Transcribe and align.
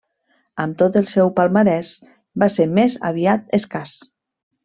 Amb 0.61 0.77
tot 0.79 0.95
el 1.01 1.05
seu 1.11 1.29
palmarès 1.39 1.91
va 2.45 2.49
ser 2.55 2.67
més 2.79 2.97
aviat 3.13 3.55
escàs. 3.61 3.95